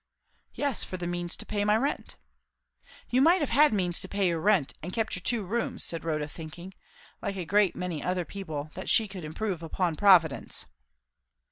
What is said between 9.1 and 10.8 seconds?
improve upon Providence.